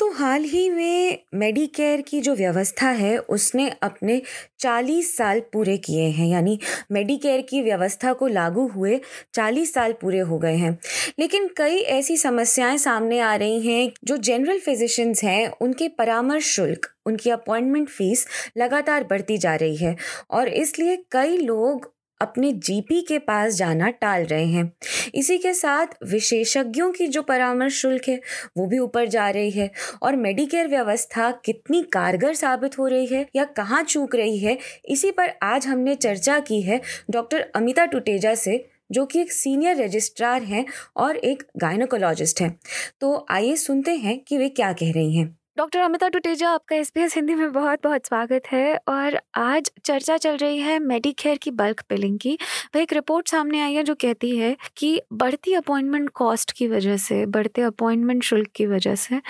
[0.00, 4.22] दोस्तों हाल ही में मेडिकेयर की जो व्यवस्था है, उसने अपने
[4.58, 6.58] 40 साल पूरे किए हैं। यानी
[6.92, 9.00] मेडिकेयर की व्यवस्था को लागू हुए
[9.34, 10.78] 40 साल पूरे हो गए हैं।
[11.18, 16.92] लेकिन कई ऐसी समस्याएँ सामने आ रही हैं, जो जनरल फिजिशियंस हैं, उनके परामर्श शुल्क,
[17.06, 18.26] उनकी अपॉइंटमेंट फ़ीस
[18.56, 19.96] लगातार बढ़ती जा रही है।
[20.30, 24.72] और इसलिए कई लोग अपने जीपी के पास जाना टाल रहे हैं।
[25.14, 28.20] इसी के साथ विशेषज्ञों की जो परामर्श शुल्क है,
[28.56, 29.70] वो भी ऊपर जा रही है
[30.02, 35.10] और मेडिकेयर व्यवस्था कितनी कारगर साबित हो रही है या कहाँ चूक रही है, इसी
[35.10, 40.42] पर आज हमने चर्चा की है डॉक्टर अमिता टुटेजा से, जो कि एक सीनियर रजिस्ट्रार
[40.42, 40.64] हैं
[40.96, 42.58] और एक गायनोकोलॉजिस्ट हैं।
[43.00, 46.90] तो आइए सुनते हैं कि वे क्या कह रही हैं। डॉक्टर अमिता टुटेजा, आपका एस
[46.94, 51.50] बी हिंदी में बहुत बहुत स्वागत है और आज चर्चा चल रही है मेडिकेयर की
[51.50, 52.32] बल्क बिलिंग की।
[52.74, 56.96] वह एक रिपोर्ट सामने आई है जो कहती है कि बढ़ती अपॉइंटमेंट कॉस्ट की वजह
[56.96, 59.20] से, बढ़ते अपॉइंटमेंट शुल्क की वजह से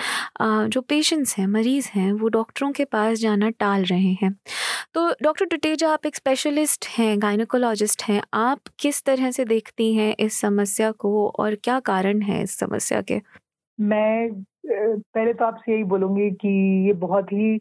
[0.41, 4.31] जो पेशेंट्स हैं, मरीज़ हैं, वो डॉक्टरों के पास जाना टाल रहे हैं।
[4.93, 10.15] तो डॉक्टर टुटेजा, आप एक स्पेशलिस्ट हैं गायनोकोलॉजिस्ट हैं, आप किस तरह से देखती हैं
[10.19, 13.19] इस समस्या को और क्या कारण है इस समस्या के?
[13.79, 16.49] मैं पहले तो आपसे यही बोलूँगी कि
[16.87, 17.57] ये बहुत ही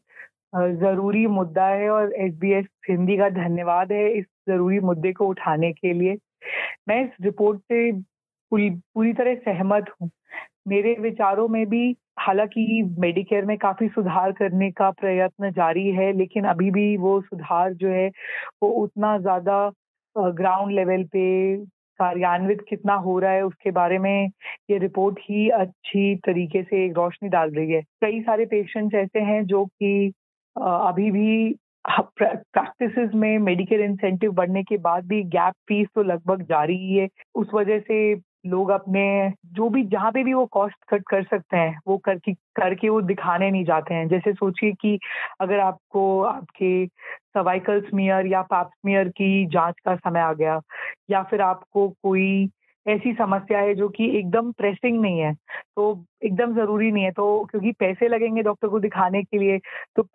[0.55, 5.27] ज़रूरी मुद्दा है और एस बी एस हिंदी का धन्यवाद है इस ज़रूरी मुद्दे को
[5.29, 6.17] उठाने के लिए।
[6.89, 7.91] मैं इस रिपोर्ट से
[8.53, 10.11] पूरी पूरी तरह सहमत हूँ।
[10.69, 16.45] मेरे विचारों में भी हालाँकि मेडिकेयर में काफ़ी सुधार करने का प्रयत्न जारी है, लेकिन
[16.45, 18.09] अभी भी वो सुधार जो है
[18.63, 19.71] वो उतना ज़्यादा
[20.17, 21.57] ग्राउंड लेवल पे
[22.01, 24.29] कार्यान्वित कितना हो रहा है, उसके बारे में
[24.71, 29.21] ये रिपोर्ट ही अच्छी तरीके से एक रोशनी डाल रही है। कई सारे पेशेंट्स ऐसे
[29.23, 30.13] हैं जो कि
[30.57, 31.55] अभी भी
[32.19, 37.09] प्रैक्टिस में मेडिकल इंसेंटिव बढ़ने के बाद भी गैप फ़ीस तो लगभग जारी ही है।
[37.35, 41.57] उस वजह से लोग अपने, जो भी, जहाँ पे भी वो कॉस्ट कट कर सकते
[41.57, 44.99] हैं, वो करके करके वो दिखाने नहीं जाते हैं। जैसे सोचिए कि
[45.41, 50.61] अगर आपको, आपके सर्वाइकल स्मियर या पाप पैप्समियर की जाँच का समय आ गया,
[51.11, 52.49] या फिर आपको कोई
[52.87, 55.33] ऐसी समस्या है जो कि एकदम प्रेसिंग नहीं है
[55.77, 59.59] तो एकदम ज़रूरी नहीं है। तो क्योंकि पैसे लगेंगे डॉक्टर को दिखाने के लिए
[59.97, 60.07] तो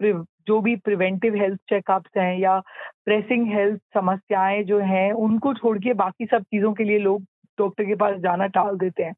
[0.47, 2.59] जो भी प्रिवेंटिव हेल्थ चेकअप्स हैं या
[3.05, 7.23] प्रेसिंग हेल्थ समस्याएँ जो हैं, उनको छोड़ के बाकी सब चीज़ों के लिए लोग
[7.59, 9.13] डॉक्टर के पास जाना टाल देते हैं।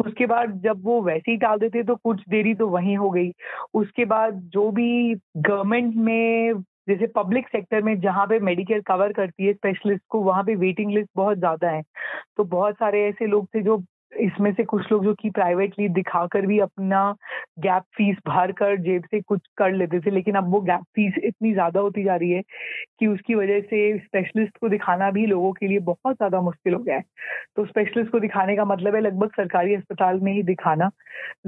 [0.00, 3.30] उसके बाद जब वो वैसे ही टाल देते तो कुछ देरी तो वहीं हो गई।
[3.74, 9.46] उसके बाद जो भी गवर्नमेंट में, जैसे पब्लिक सेक्टर में जहाँ पे मेडिकेयर कवर करती
[9.46, 11.82] है स्पेशलिस्ट को, वहाँ पे वेटिंग लिस्ट बहुत ज़्यादा है।
[12.36, 13.82] तो बहुत सारे ऐसे लोग थे जो,
[14.20, 17.14] इसमें से कुछ लोग जो कि प्राइवेटली दिखाकर भी अपना
[17.56, 21.14] गैप फ़ीस भर कर जेब से कुछ कर लेते थे, लेकिन अब वो गैप फ़ीस
[21.24, 22.42] इतनी ज़्यादा होती जा रही है
[23.00, 26.80] कि उसकी वजह से स्पेशलिस्ट को दिखाना भी लोगों के लिए बहुत ज़्यादा मुश्किल हो
[26.80, 27.04] गया है।
[27.56, 30.90] तो स्पेशलिस्ट को दिखाने का मतलब है लगभग सरकारी अस्पताल में ही दिखाना।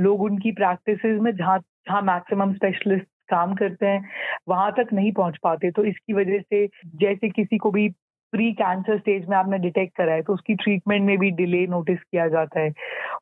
[0.01, 4.05] लोग उनकी प्रैक्टिस में जहाँ जहाँ मैक्सिमम स्पेशलिस्ट काम करते हैं,
[4.49, 6.67] वहाँ तक नहीं पहुँच पाते। तो इसकी वजह से
[6.99, 7.89] जैसे किसी को भी
[8.33, 11.99] प्री कैंसर स्टेज में आपने डिटेक्ट करा है तो उसकी ट्रीटमेंट में भी डिले नोटिस
[12.03, 12.73] किया जाता है।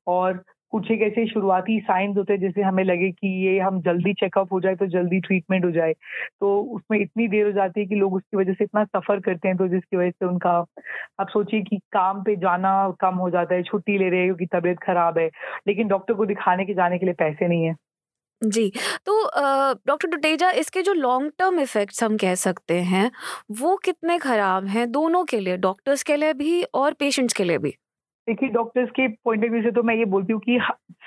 [0.09, 4.13] और कुछ एक ऐसे शुरुआती साइंस होते हैं जैसे हमें लगे कि ये हम जल्दी
[4.15, 5.93] चेकअप हो जाए तो जल्दी ट्रीटमेंट हो जाए
[6.41, 9.49] तो उसमें इतनी देर हो जाती है कि लोग उसकी वजह से इतना सफ़र करते
[9.49, 10.51] हैं तो जिसकी वजह से उनका
[11.21, 14.47] आप सोचिए कि काम पे जाना कम हो जाता है छुट्टी ले रहे हैं क्योंकि
[14.59, 15.27] तबीयत खराब है
[15.69, 17.75] लेकिन डॉक्टर को दिखाने के जाने के लिए पैसे नहीं है
[18.43, 18.71] जी,
[19.07, 19.13] तो
[19.87, 23.11] डॉक्टर टुटेजा इसके जो लॉन्ग टर्म इफ़ेक्ट्स हम कह सकते हैं,
[23.53, 27.59] वो कितने ख़राब हैं दोनों के लिए, डॉक्टर्स के लिए भी और पेशेंट्स के लिए
[27.59, 27.75] भी?
[28.29, 30.59] देखिए डॉक्टर्स के पॉइंट ऑफ़ व्यू से तो मैं ये बोलती हूँ कि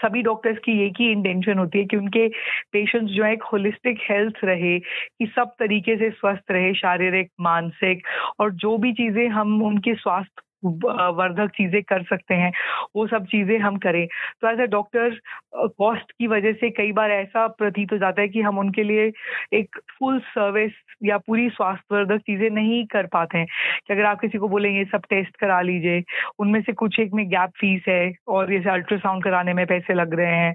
[0.02, 2.28] सभी डॉक्टर्स की एक ही इंटेंशन होती है कि उनके
[2.72, 8.04] पेशेंट्स जो है एक होलिस्टिक हेल्थ रहे, कि सब तरीके से स्वस्थ रहे, शारीरिक, मानसिक
[8.40, 12.52] और जो भी चीज़ें हम उनके स्वास्थ्य वर्धक चीज़ें कर सकते हैं,
[12.96, 14.06] वो सब चीज़ें हम करें।
[14.42, 15.20] तो एज ए डॉक्टर
[15.56, 19.12] कॉस्ट की वजह से कई बार ऐसा प्रतीत हो जाता है कि हम उनके लिए
[19.54, 20.72] एक फुल सर्विस
[21.04, 23.48] या पूरी स्वास्थ्यवर्धक चीज़ें नहीं कर पाते हैं।
[23.88, 26.04] कि अगर आप किसी को बोले बोलेंगे सब टेस्ट करा लीजिए,
[26.40, 30.14] उनमें से कुछ एक में गैप फ़ीस है और जैसे अल्ट्रासाउंड कराने में पैसे लग
[30.14, 30.54] रहे हैं।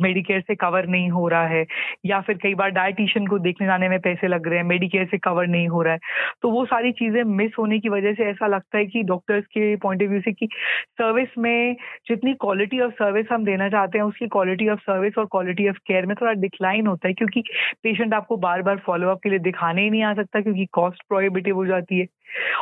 [0.00, 1.64] मेडिकेयर से कवर नहीं हो रहा है,
[2.06, 5.18] या फिर कई बार डायटिशियन को देखने जाने में पैसे लग रहे हैं मेडिकेयर से
[5.18, 5.98] कवर नहीं हो रहा है।
[6.42, 9.74] तो वो सारी चीज़ें मिस होने की वजह से ऐसा लगता है कि डॉक्टर्स के
[9.76, 10.48] पॉइंट ऑफ़ व्यू से कि
[10.92, 11.76] सर्विस में
[12.08, 15.76] जितनी क्वालिटी ऑफ़ सर्विस हम देना चाहते हैं, उसकी क्वालिटी ऑफ़ सर्विस और क्वालिटी ऑफ़
[15.86, 17.42] केयर में थोड़ा डिक्लाइन होता है, क्योंकि
[17.82, 21.56] पेशेंट आपको बार बार फॉलोअप के लिए दिखाने ही नहीं आ सकता, क्योंकि कॉस्ट प्रोहिबिटिव
[21.56, 22.06] हो जाती है।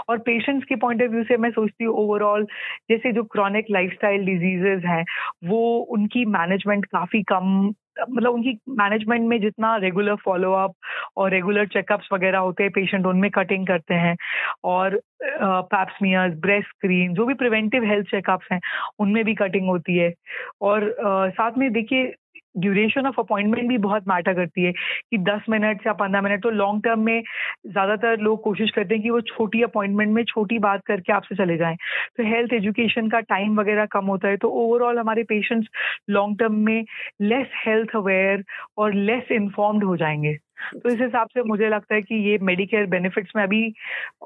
[0.08, 2.44] और पेशेंट्स के पॉइंट ऑफ़ व्यू से मैं सोचती हूँ ओवरऑल
[2.90, 5.04] जैसे जो क्रॉनिक लाइफस्टाइल डिजीजेज हैं
[5.44, 7.72] वो उनकी मैनेजमेंट काफ़ी कम
[8.10, 10.72] मतलब उनकी मैनेजमेंट में जितना रेगुलर फॉलोअप
[11.16, 14.16] और रेगुलर चेकअप्स वगैरह होते हैं पेशेंट उनमें कटिंग करते हैं
[14.64, 18.60] और पैप्समियर्स ब्रेस्ट स्क्रीन जो भी प्रिवेंटिव हेल्थ चेकअप्स हैं
[18.98, 20.12] उनमें भी कटिंग होती है।
[20.60, 22.14] और uh, साथ में देखिए
[22.56, 26.50] ड्यूरेशन ऑफ़ अपॉइंटमेंट भी बहुत मैटर करती है कि 10 मिनट या 15 मिनट तो
[26.50, 27.22] लॉन्ग टर्म में
[27.66, 31.56] ज़्यादातर लोग कोशिश करते हैं कि वो छोटी अपॉइंटमेंट में छोटी बात करके आपसे चले
[31.56, 31.76] जाएँ।
[32.18, 35.68] तो हेल्थ एजुकेशन का टाइम वगैरह कम होता है तो ओवरऑल हमारे पेशेंट्स
[36.10, 36.84] लॉन्ग टर्म में
[37.22, 38.44] लेस हेल्थ अवेयर
[38.78, 40.36] और लेस इन्फॉर्म्ड हो जाएँगे।
[40.74, 43.74] तो इस हिसाब से मुझे लगता है कि ये मेडिकेयर बेनिफिट्स में अभी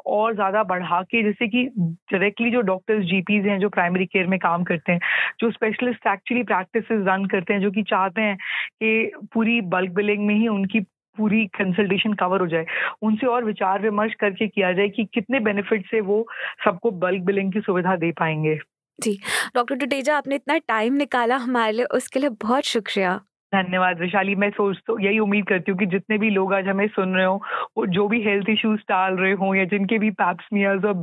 [0.07, 4.39] और ज़्यादा बढ़ा के, जैसे कि डायरेक्टली जो डॉक्टर्स जीपीज हैं, जो प्राइमरी केयर में
[4.39, 5.01] काम करते हैं,
[5.41, 10.27] जो स्पेशलिस्ट एक्चुअली प्रैक्टिस रन करते हैं, जो कि चाहते हैं कि पूरी बल्क बिलिंग
[10.27, 10.81] में ही उनकी
[11.17, 12.67] पूरी कंसल्टेशन कवर हो जाए,
[13.03, 16.27] उनसे और विचार विमर्श करके किया जाए कि कितने बेनिफिट से वो
[16.65, 18.59] सबको बल्क बिलिंग की सुविधा दे पाएँगे।
[18.99, 19.19] जी।
[19.55, 23.21] डॉक्टर टुटेजा, आपने इतना टाइम निकाला हमारे लिए, उसके लिए बहुत शुक्रिया।
[23.53, 26.87] धन्यवाद विशाली। मैं सोच तो यही उम्मीद करती हूँ कि जितने भी लोग आज हमें
[26.89, 27.41] सुन रहे हो
[27.79, 30.95] वो जो भी हेल्थ इश्यूज़ टाल रहे हो या जिनके भी पैप्समियर्स और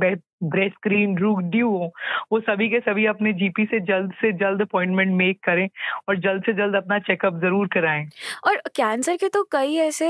[0.44, 1.90] ब्रेस्ट स्क्रीन ड्यू हो
[2.32, 5.68] वो सभी के सभी अपने जीपी से जल्द से जल्द अपॉइंटमेंट मेक करें
[6.08, 8.04] और जल्द से जल्द अपना चेकअप ज़रूर कराएँ।
[8.46, 10.08] और कैंसर के तो कई ऐसे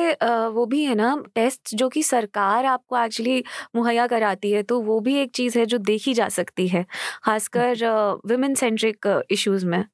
[0.50, 3.42] वो भी है ना टेस्ट जो कि सरकार आपको एक्चुअली
[3.76, 6.84] मुहैया कराती है तो वो भी एक चीज़ है जो देखी जा सकती है
[7.24, 7.84] खासकर
[8.26, 9.84] वुमेन सेंट्रिक इश्यूज़ में।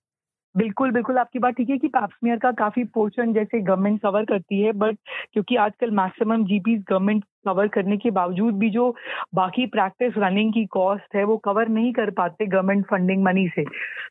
[0.54, 4.60] बिल्कुल, बिल्कुल आपकी बात ठीक है कि पैप्समियर का काफ़ी पोर्शन जैसे गवर्नमेंट कवर करती
[4.60, 4.96] है बट
[5.32, 8.90] क्योंकि आजकल मैक्सिमम जीपीस गवर्नमेंट कवर करने के बावजूद भी जो
[9.34, 13.64] बाकी प्रैक्टिस रनिंग की कॉस्ट है वो कवर नहीं कर पाते गवर्नमेंट फंडिंग मनी से।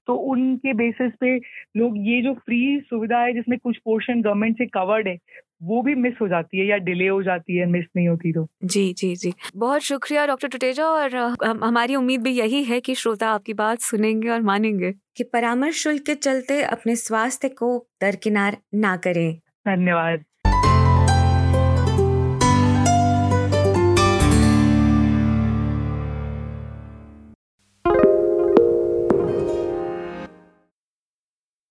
[0.08, 1.36] तो उनके बेसिस पे
[1.78, 5.18] लोग ये जो फ्री सुविधा है जिसमें कुछ पोर्शन गवर्नमेंट से कवर्ड है
[5.64, 8.48] वो भी मिस हो जाती है या डिले हो जाती है मिस नहीं होती तो।
[8.64, 11.16] जी जी जी। बहुत शुक्रिया डॉक्टर टुटेजा और
[11.64, 16.06] हमारी उम्मीद भी यही है कि श्रोता आपकी बात सुनेंगे और मानेंगे। कि परामर्श शुल्क
[16.06, 20.24] के चलते अपने स्वास्थ्य को दरकिनार ना करें। धन्यवाद।